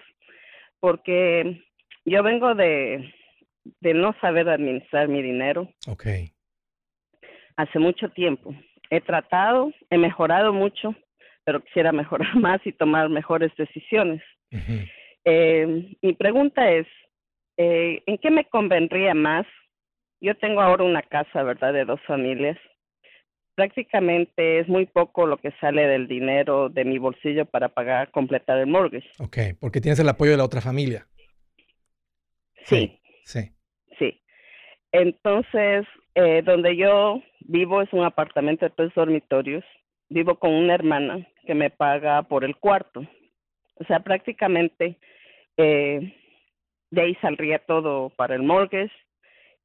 [0.79, 1.63] porque
[2.05, 3.11] yo vengo de,
[3.81, 5.67] de no saber administrar mi dinero.
[5.87, 6.05] Ok.
[7.55, 8.53] Hace mucho tiempo.
[8.91, 10.93] He tratado, he mejorado mucho,
[11.43, 14.21] pero quisiera mejorar más y tomar mejores decisiones.
[15.25, 16.85] eh, mi pregunta es,
[17.57, 19.47] eh, ¿en qué me convendría más?
[20.21, 22.59] Yo tengo ahora una casa, ¿verdad?, de dos familias
[23.55, 28.57] prácticamente es muy poco lo que sale del dinero de mi bolsillo para pagar, completar
[28.57, 29.09] el mortgage.
[29.19, 31.07] Ok, porque tienes el apoyo de la otra familia.
[32.65, 32.99] Sí.
[33.25, 33.51] Sí.
[33.97, 34.21] Sí.
[34.91, 35.85] Entonces,
[36.15, 39.63] eh, donde yo vivo es un apartamento de tres dormitorios.
[40.09, 43.05] Vivo con una hermana que me paga por el cuarto.
[43.75, 44.97] O sea, prácticamente
[45.57, 46.13] eh,
[46.91, 48.93] de ahí saldría todo para el mortgage,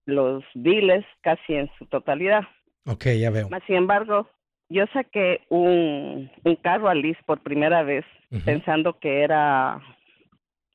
[0.07, 2.43] los biles casi en su totalidad.
[2.89, 3.49] Ok, ya veo.
[3.67, 4.29] Sin embargo,
[4.71, 8.05] yo saqué un, un carro a Liz por primera vez
[8.45, 9.81] pensando que era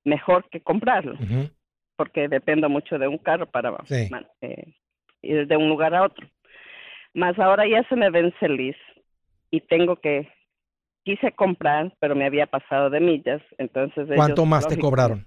[0.03, 1.17] mejor que comprarlo,
[1.95, 3.77] porque dependo mucho de un carro para
[4.41, 4.73] eh,
[5.21, 6.27] ir de un lugar a otro.
[7.13, 8.75] Más ahora ya se me vence Liz
[9.51, 10.27] y tengo que
[11.03, 15.23] quise comprar, pero me había pasado de millas, entonces ¿Cuánto más te cobraron?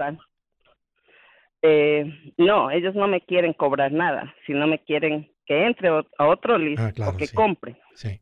[1.63, 6.59] eh, no, ellos no me quieren cobrar nada, sino me quieren que entre a otro
[6.59, 7.77] list ah, o que compre.
[7.95, 8.21] Sí.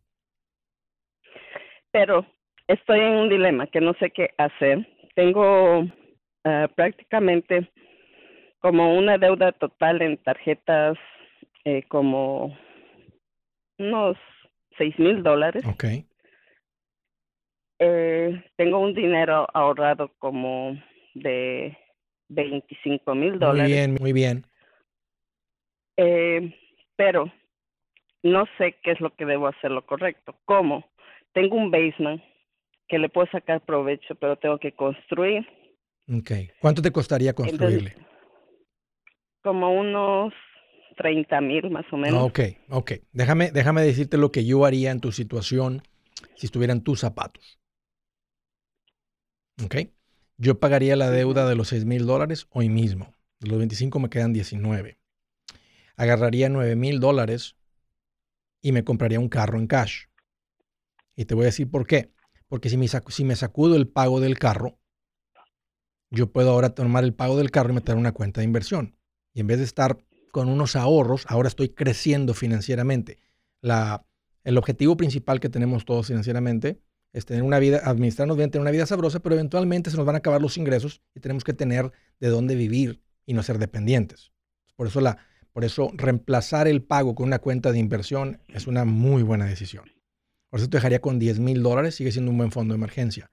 [1.90, 2.26] Pero
[2.68, 4.87] estoy en un dilema que no sé qué hacer.
[5.14, 5.84] Tengo
[6.44, 7.70] ah, prácticamente
[8.60, 10.96] como una deuda total en tarjetas
[11.64, 12.56] eh, como
[13.78, 14.16] unos
[14.76, 15.64] seis mil dólares.
[15.66, 15.84] Ok.
[17.78, 20.78] Eh, tengo un dinero ahorrado como
[21.14, 21.76] de
[22.28, 23.62] 25 mil dólares.
[23.62, 24.46] Muy bien, muy bien.
[25.96, 26.54] Eh,
[26.96, 27.33] pero
[28.22, 30.35] no sé qué es lo que debo hacer lo correcto.
[30.44, 30.85] ¿Cómo?
[31.33, 32.22] Tengo un basement
[32.88, 35.46] que le puedo sacar provecho, pero tengo que construir.
[36.61, 37.94] ¿Cuánto te costaría construirle?
[39.44, 40.33] como unos
[40.96, 42.22] 30 mil más o menos.
[42.22, 42.92] Ok, ok.
[43.12, 45.83] Déjame, déjame decirte lo que yo haría en tu situación
[46.35, 47.61] si estuvieran tus zapatos.
[49.62, 49.76] Ok.
[50.38, 53.12] Yo pagaría la deuda de los 6 mil dólares hoy mismo.
[53.38, 54.98] De los 25 me quedan 19
[55.96, 57.57] agarraría 9 mil dólares
[58.61, 60.04] y me compraría un carro en cash.
[61.16, 62.12] Y te voy a decir por qué.
[62.48, 64.78] Porque si me, si me sacudo el pago del carro,
[66.11, 68.96] yo puedo ahora tomar el pago del carro y meter una cuenta de inversión.
[69.33, 69.98] Y en vez de estar
[70.33, 73.18] con unos ahorros, ahora estoy creciendo financieramente.
[73.61, 74.07] La,
[74.44, 76.80] el objetivo principal que tenemos todos financieramente
[77.12, 80.16] es tener una vida, administrarnos bien, tener una vida sabrosa, pero eventualmente se nos van
[80.16, 84.33] a acabar los ingresos y tenemos que tener de dónde vivir y no ser dependientes.
[84.76, 85.18] Por eso, la,
[85.54, 89.84] por eso reemplazar el pago con una cuenta de inversión es una muy buena decisión.
[90.50, 93.30] Por eso te dejaría con 10 mil dólares, sigue siendo un buen fondo de emergencia.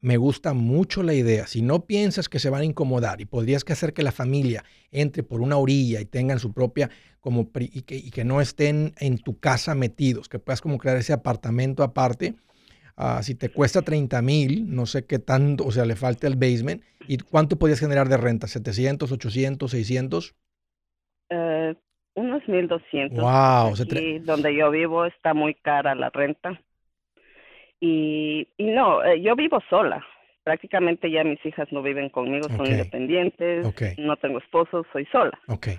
[0.00, 1.46] Me gusta mucho la idea.
[1.46, 4.64] Si no piensas que se van a incomodar y podrías que hacer que la familia
[4.90, 6.88] entre por una orilla y tengan su propia,
[7.20, 11.82] como, y que, no estén en tu casa metidos, que puedas como crear ese apartamento
[11.82, 12.36] aparte,
[13.00, 16.34] Ah, si te cuesta 30 mil, no sé qué tanto, o sea, le falta el
[16.34, 18.48] basement, ¿y cuánto podías generar de renta?
[18.48, 20.34] ¿700, 800, 600?
[21.30, 21.74] Eh,
[22.14, 23.18] unos 1200.
[23.18, 23.74] Wow.
[24.00, 26.60] Y donde yo vivo está muy cara la renta.
[27.80, 30.04] Y, y no, eh, yo vivo sola.
[30.42, 33.66] Prácticamente ya mis hijas no viven conmigo, son independientes.
[33.98, 35.38] No tengo esposo, soy sola.
[35.46, 35.78] Okay.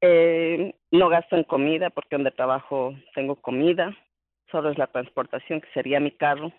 [0.00, 3.96] Eh, no gasto en comida porque donde trabajo tengo comida
[4.50, 6.52] solo es la transportación, que sería mi carro.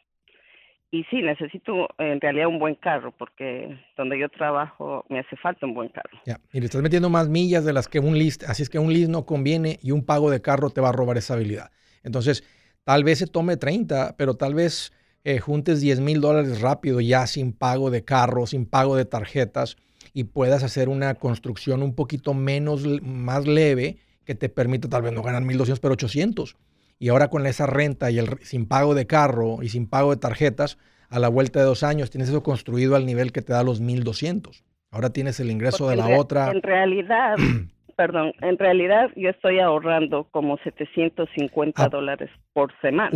[0.94, 5.66] Y sí, necesito en realidad un buen carro, porque donde yo trabajo me hace falta
[5.66, 6.20] un buen carro.
[6.26, 8.78] Ya, y le estás metiendo más millas de las que un list, así es que
[8.78, 11.72] un list no conviene y un pago de carro te va a robar esa habilidad.
[12.04, 12.44] Entonces,
[12.84, 14.92] tal vez se tome 30, pero tal vez
[15.24, 19.78] eh, juntes 10 mil dólares rápido ya sin pago de carro, sin pago de tarjetas
[20.14, 25.14] y puedas hacer una construcción un poquito menos, más leve que te permita tal vez
[25.14, 26.58] no ganar 1.200, pero 800
[27.02, 30.22] y ahora con esa renta y el sin pago de carro y sin pago de
[30.22, 30.78] tarjetas,
[31.10, 33.82] a la vuelta de dos años tienes eso construido al nivel que te da los
[33.82, 34.64] 1200.
[34.92, 36.52] Ahora tienes el ingreso de la otra.
[36.52, 37.38] En realidad,
[37.98, 41.90] perdón, en realidad yo estoy ahorrando como 750 ah.
[41.90, 43.10] dólares por semana.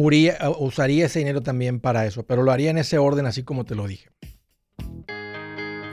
[0.58, 3.76] usaría ese dinero también para eso, pero lo haría en ese orden así como te
[3.76, 4.10] lo dije.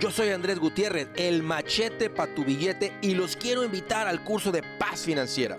[0.01, 4.51] Yo soy Andrés Gutiérrez, el machete para tu billete y los quiero invitar al curso
[4.51, 5.59] de paz financiera.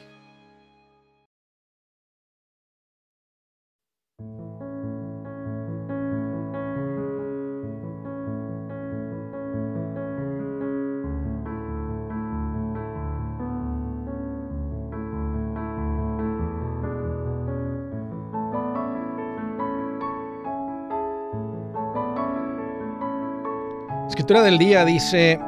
[24.31, 25.39] Escritura del día dice,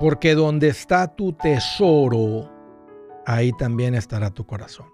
[0.00, 2.50] porque donde está tu tesoro,
[3.24, 4.90] ahí también estará tu corazón.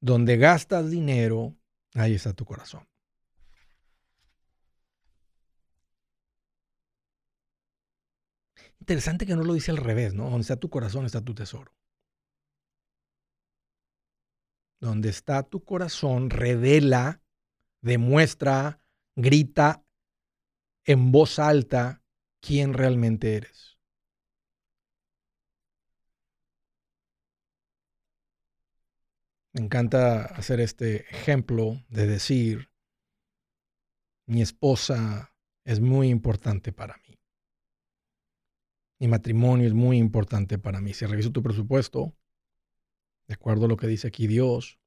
[0.00, 1.54] Donde gastas dinero,
[1.94, 2.88] ahí está tu corazón.
[8.80, 10.24] Interesante que no lo dice al revés, ¿no?
[10.24, 11.72] Donde está tu corazón, está tu tesoro.
[14.80, 17.22] Donde está tu corazón, revela,
[17.80, 18.80] demuestra,
[19.14, 19.83] grita
[20.84, 22.02] en voz alta
[22.40, 23.78] quién realmente eres.
[29.52, 32.70] Me encanta hacer este ejemplo de decir,
[34.26, 37.20] mi esposa es muy importante para mí.
[38.98, 40.92] Mi matrimonio es muy importante para mí.
[40.92, 42.16] Si reviso tu presupuesto,
[43.28, 44.80] de acuerdo a lo que dice aquí Dios,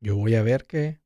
[0.00, 1.02] yo voy a ver que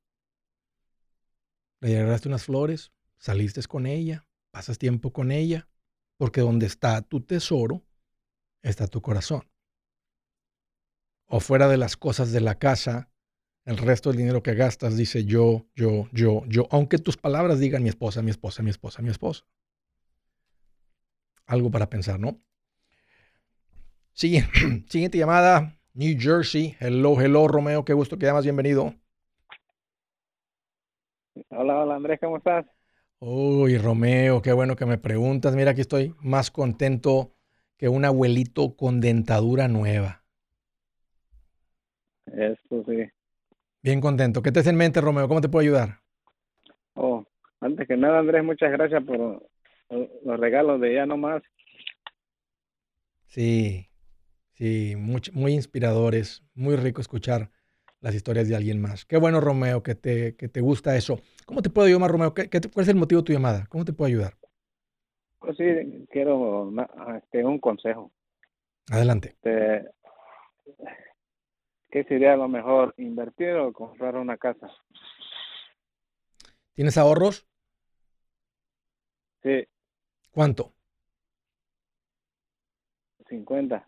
[1.81, 5.69] le llegaste unas flores, saliste con ella, pasas tiempo con ella,
[6.16, 7.85] porque donde está tu tesoro,
[8.62, 9.49] está tu corazón.
[11.27, 13.11] O fuera de las cosas de la casa,
[13.64, 17.83] el resto del dinero que gastas dice yo, yo, yo, yo, aunque tus palabras digan
[17.83, 19.45] mi esposa, mi esposa, mi esposa, mi esposa.
[21.47, 22.39] Algo para pensar, ¿no?
[24.12, 24.51] Siguiente,
[24.89, 26.77] siguiente llamada, New Jersey.
[26.81, 28.95] Hello, hello, Romeo, qué gusto que llamas, bienvenido.
[31.51, 32.66] Hola, hola Andrés, ¿cómo estás?
[33.21, 35.57] Uy, Romeo, qué bueno que me preguntas.
[35.57, 37.35] Mira, aquí estoy más contento
[37.77, 40.25] que un abuelito con dentadura nueva.
[42.27, 43.11] Eso sí.
[43.83, 44.41] Bien contento.
[44.41, 45.27] ¿Qué te hace en mente, Romeo?
[45.27, 46.01] ¿Cómo te puedo ayudar?
[46.95, 47.25] Oh,
[47.61, 49.49] antes que nada, Andrés, muchas gracias por
[49.89, 51.43] los regalos de ya nomás.
[53.27, 53.89] Sí,
[54.55, 57.51] sí, muy, muy inspiradores, muy rico escuchar
[58.01, 59.05] las historias de alguien más.
[59.05, 61.20] Qué bueno, Romeo, que te, que te gusta eso.
[61.46, 62.34] ¿Cómo te puedo ayudar, Romeo?
[62.34, 63.66] ¿Qué, cuál es el motivo de tu llamada?
[63.68, 64.34] ¿Cómo te puedo ayudar?
[65.38, 65.64] Pues sí,
[66.11, 66.72] quiero
[67.16, 68.12] este, un consejo.
[68.90, 69.36] Adelante.
[69.42, 69.90] Este,
[71.90, 74.70] ¿Qué sería lo mejor, invertir o comprar una casa?
[76.74, 77.46] ¿Tienes ahorros?
[79.42, 79.66] Sí.
[80.30, 80.74] ¿Cuánto?
[83.28, 83.86] 50.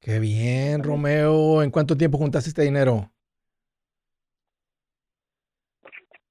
[0.00, 1.62] Qué bien, Romeo.
[1.62, 3.10] ¿En cuánto tiempo juntaste este dinero?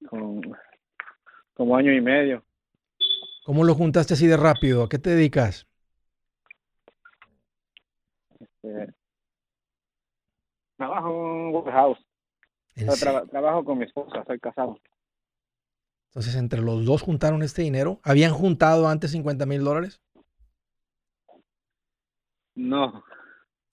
[0.09, 2.43] Como año y medio.
[3.45, 4.83] ¿Cómo lo juntaste así de rápido?
[4.83, 5.67] ¿A qué te dedicas?
[8.39, 8.93] Este,
[10.77, 11.99] trabajo en un warehouse.
[13.31, 14.77] trabajo con mi esposa, soy casado.
[16.09, 17.99] Entonces, entre los dos juntaron este dinero.
[18.03, 20.01] ¿Habían juntado antes 50 mil dólares?
[22.55, 23.03] No.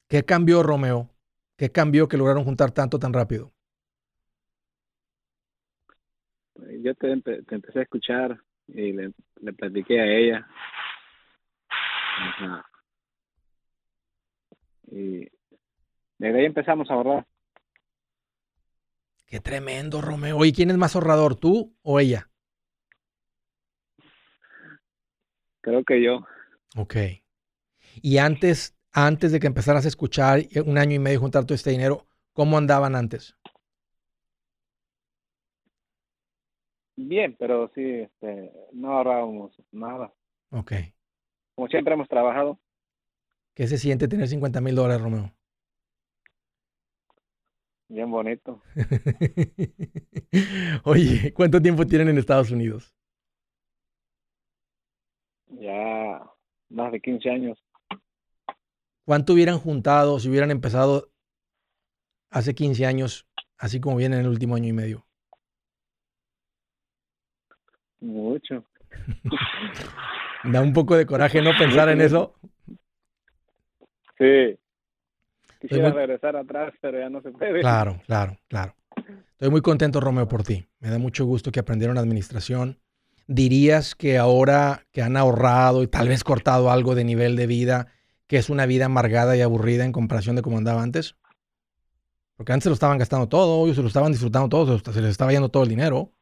[0.09, 1.11] ¿Qué cambió, Romeo?
[1.57, 3.56] ¿Qué cambió que lograron juntar tanto tan rápido?
[6.83, 9.13] Yo te, empecé a escuchar y le,
[9.57, 10.49] platiqué a ella.
[14.91, 15.29] Y
[16.19, 17.27] desde ahí empezamos a ahorrar.
[19.27, 20.45] Qué tremendo, Romeo.
[20.45, 22.31] ¿Y quién es más ahorrador, tú o ella?
[25.61, 26.25] Creo que yo.
[26.77, 26.97] Ok.
[28.03, 31.71] Y antes, antes de que empezaras a escuchar un año y medio juntar todo este
[31.71, 33.37] dinero, ¿cómo andaban antes?
[36.97, 40.13] Bien, pero sí, este, no ahorrábamos nada.
[40.51, 40.73] Ok.
[41.55, 42.59] Como siempre hemos trabajado.
[43.55, 45.33] ¿Qué se siente tener 50 mil dólares, Romeo?
[47.89, 48.63] Bien bonito.
[50.85, 52.95] Oye, ¿cuánto tiempo tienen en Estados Unidos?
[55.49, 56.23] Ya
[56.69, 57.63] más de 15 años.
[59.05, 61.13] ¿Cuánto hubieran juntado si hubieran empezado
[62.31, 65.06] hace 15 años, así como viene en el último año y medio?
[68.07, 68.65] Mucho.
[70.45, 72.35] da un poco de coraje no pensar en eso.
[74.19, 74.57] Sí.
[75.61, 77.61] Quisiera regresar atrás, pero ya no se puede.
[77.61, 78.75] Claro, claro, claro.
[79.33, 80.67] Estoy muy contento, Romeo, por ti.
[80.79, 82.79] Me da mucho gusto que aprendieron administración.
[83.27, 87.89] ¿Dirías que ahora que han ahorrado y tal vez cortado algo de nivel de vida,
[88.29, 91.17] que es una vida amargada y aburrida en comparación de cómo andaba antes?
[92.37, 95.11] Porque antes se lo estaban gastando todo, ellos se lo estaban disfrutando todo, se les
[95.11, 96.13] estaba yendo todo el dinero.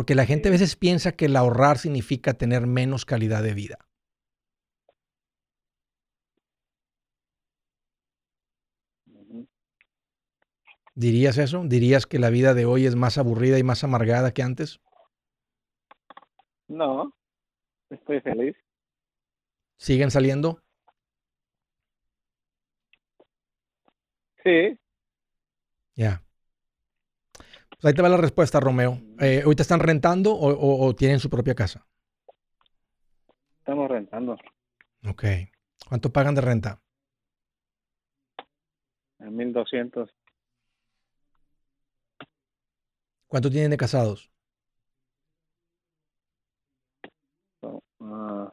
[0.00, 3.78] Porque la gente a veces piensa que el ahorrar significa tener menos calidad de vida.
[10.94, 11.64] ¿Dirías eso?
[11.66, 14.80] ¿Dirías que la vida de hoy es más aburrida y más amargada que antes?
[16.66, 17.14] No,
[17.90, 18.56] estoy feliz.
[19.76, 20.62] ¿Siguen saliendo?
[24.42, 24.78] Sí.
[25.94, 26.22] Ya.
[27.80, 28.98] Pues ahí te va la respuesta, Romeo.
[29.20, 31.86] Eh, ¿Ahorita están rentando o, tienen su propia casa?
[33.60, 34.36] Estamos rentando.
[35.08, 35.24] Ok.
[35.88, 36.82] ¿Cuánto pagan de renta?
[39.18, 40.10] A 1200.
[43.26, 44.30] ¿Cuánto tienen de casados?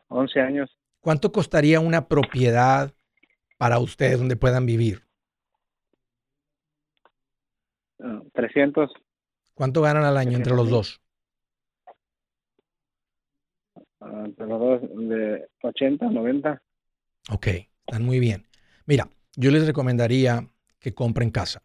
[0.07, 0.78] 11 años.
[1.01, 2.93] ¿Cuánto costaría una propiedad
[3.57, 5.05] para ustedes donde puedan vivir?
[8.34, 8.89] 300.
[9.57, 11.01] ¿Cuánto ganan al año entre los dos?
[13.99, 16.61] Ah, entre los dos de 80, 90.
[17.31, 18.45] Ok, están muy bien.
[18.85, 20.47] Mira, yo les recomendaría
[20.77, 21.63] que compren casa.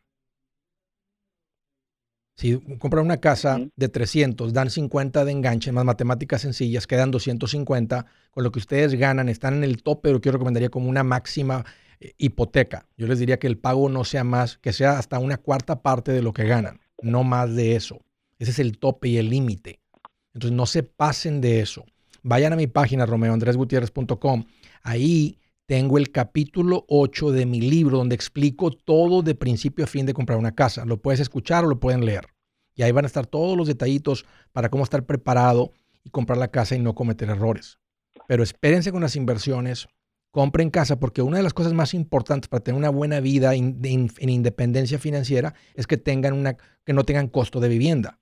[2.34, 8.06] Si compran una casa de 300, dan 50 de enganche, más matemáticas sencillas, quedan 250.
[8.30, 11.66] Con lo que ustedes ganan, están en el tope, pero yo recomendaría como una máxima
[12.00, 12.88] eh, hipoteca.
[12.96, 16.12] Yo les diría que el pago no sea más, que sea hasta una cuarta parte
[16.12, 18.00] de lo que ganan, no más de eso.
[18.38, 19.80] Ese es el tope y el límite.
[20.34, 21.84] Entonces no se pasen de eso.
[22.22, 24.44] Vayan a mi página romeoandresgutierrez.com.
[24.82, 30.06] Ahí tengo el capítulo 8 de mi libro donde explico todo de principio a fin
[30.06, 30.84] de comprar una casa.
[30.84, 32.26] Lo puedes escuchar o lo pueden leer.
[32.74, 35.72] Y ahí van a estar todos los detallitos para cómo estar preparado
[36.04, 37.78] y comprar la casa y no cometer errores.
[38.26, 39.88] Pero espérense con las inversiones,
[40.32, 43.78] compren casa porque una de las cosas más importantes para tener una buena vida en
[44.18, 48.18] independencia financiera es que, tengan una, que no tengan costo de vivienda.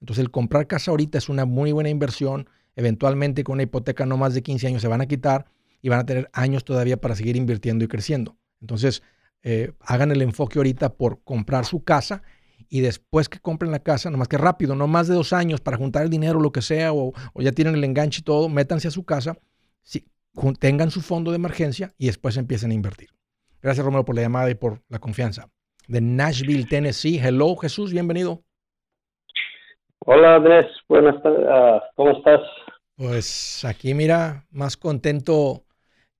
[0.00, 2.48] Entonces el comprar casa ahorita es una muy buena inversión.
[2.76, 5.46] Eventualmente con una hipoteca no más de 15 años se van a quitar
[5.80, 8.36] y van a tener años todavía para seguir invirtiendo y creciendo.
[8.60, 9.02] Entonces,
[9.42, 12.22] eh, hagan el enfoque ahorita por comprar su casa
[12.68, 15.76] y después que compren la casa, nomás que rápido, no más de dos años para
[15.76, 18.90] juntar el dinero, lo que sea, o, ya tienen el enganche y todo, métanse a
[18.90, 19.36] su casa,
[19.82, 20.06] si,
[20.58, 23.10] tengan su fondo de emergencia y después empiecen a invertir.
[23.60, 25.48] Gracias, Romero, por la llamada y por la confianza.
[25.86, 27.18] De Nashville, Tennessee.
[27.18, 28.42] Hello, Jesús, bienvenido.
[30.00, 30.66] Hola, Andrés.
[30.88, 31.46] Buenas tardes.
[31.48, 32.40] Ah, ¿Cómo estás?
[32.96, 35.64] Pues aquí, mira, más contento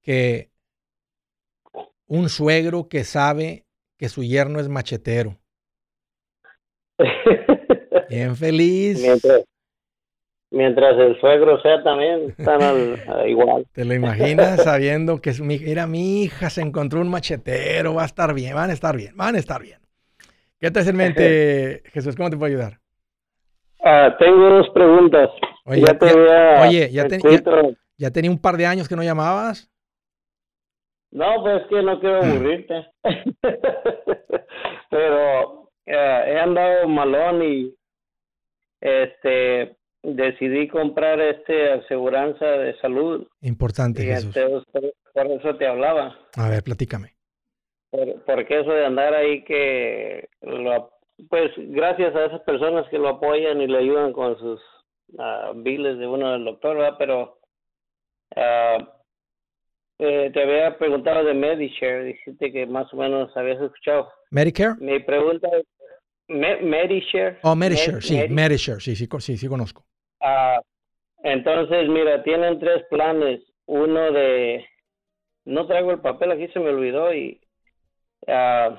[0.02, 0.50] que
[2.06, 3.64] un suegro que sabe
[3.96, 5.38] que su yerno es machetero.
[8.08, 9.00] Bien feliz.
[9.00, 9.44] Mientras,
[10.53, 13.66] el suegro sea también, están al, igual.
[13.72, 15.32] ¿Te lo imaginas sabiendo que
[15.66, 19.16] era mi hija, se encontró un machetero, va a estar bien, van a estar bien,
[19.16, 19.78] van a estar bien.
[20.61, 22.14] ¿Qué te hace en mente, Jesús?
[22.16, 22.78] ¿Cómo te puedo ayudar?
[23.82, 25.30] Ah, tengo dos preguntas.
[25.64, 26.90] Oye, ya, ya, oye,
[27.96, 29.70] ya, tenía un par de años que no llamabas.
[31.11, 32.86] No, pues que no quiero aburrirte.
[34.90, 37.74] Pero eh, he andado malón y
[38.80, 43.26] este decidí comprar este aseguranza de salud.
[43.40, 44.34] Importante, Jesús.
[44.72, 46.16] por, eso te hablaba.
[46.36, 47.14] A ver, platícame.
[48.26, 50.90] porque eso de andar ahí que lo,
[51.28, 54.61] pues gracias a esas personas que lo apoyan y le ayudan con sus
[55.14, 56.96] uh, biles de uno del doctor, ¿verdad?
[56.98, 57.38] Pero
[58.36, 58.84] uh,
[59.98, 64.09] eh, te había preguntado de Medicare, dijiste que más o menos habías escuchado.
[64.30, 64.74] ¿Medicare?
[64.80, 65.64] Mi pregunta es,
[66.28, 67.38] Medicare.
[67.42, 69.84] Oh, Medicare, sí, Medicare, sí, sí, sí, sí conozco.
[70.22, 70.62] Ah,
[71.24, 73.40] entonces, mira, tienen tres planes.
[73.66, 74.64] Uno de,
[75.44, 77.40] no traigo el papel, aquí se me olvidó y
[78.26, 78.74] uh,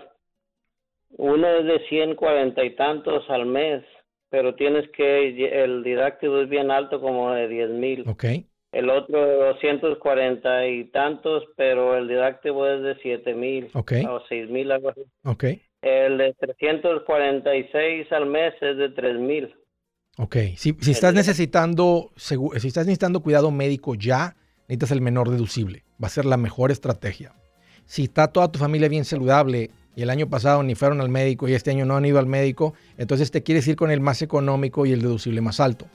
[1.18, 3.84] uno es de 140 y tantos al mes,
[4.30, 8.06] pero tienes que, el didáctico es bien alto, como de 10 mil.
[8.08, 8.26] Ok.
[8.72, 13.70] El otro de 240 y tantos, pero el didáctico es de 7 mil.
[13.76, 13.94] Ok.
[14.10, 15.04] O 6 mil, algo así.
[15.24, 15.44] Ok.
[15.82, 19.54] El de 346 al mes es de 3 mil.
[20.18, 20.36] Ok.
[20.58, 22.36] Si, si estás necesitando, si
[22.68, 24.36] estás necesitando cuidado médico ya,
[24.68, 25.84] necesitas el menor deducible.
[26.02, 27.34] Va a ser la mejor estrategia.
[27.86, 31.48] Si está toda tu familia bien saludable, y el año pasado ni fueron al médico
[31.48, 34.22] y este año no han ido al médico, entonces te quieres ir con el más
[34.22, 35.86] económico y el deducible más alto.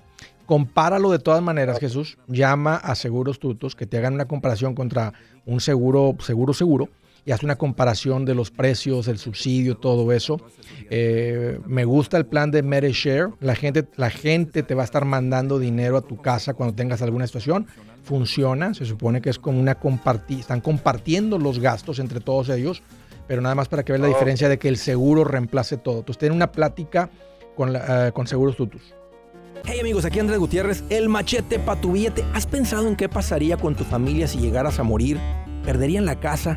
[0.47, 2.17] Compáralo de todas maneras, Jesús.
[2.27, 5.13] Llama a Seguros Tutos que te hagan una comparación contra
[5.45, 6.89] un seguro, seguro, seguro
[7.29, 10.41] y haz una comparación de los precios, el subsidio, todo eso.
[10.89, 13.35] Eh, me gusta el plan de Medishare.
[13.41, 17.03] La gente, la gente te va a estar mandando dinero a tu casa cuando tengas
[17.03, 17.67] alguna situación.
[18.03, 22.83] Funciona, se supone que es como una compartida, están compartiendo los gastos entre todos ellos
[23.27, 25.99] pero nada más para que veas la diferencia de que el seguro reemplace todo.
[25.99, 27.11] Entonces, ten una plática
[27.57, 28.95] con, eh, con Seguros Tutus.
[29.67, 32.25] Hey amigos, aquí Andrés Gutiérrez, el machete para tu billete.
[32.33, 35.19] ¿Has pensado en qué pasaría con tu familia si llegaras a morir?
[35.63, 36.57] ¿Perderían la casa?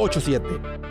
[0.07, 0.90] 8-7.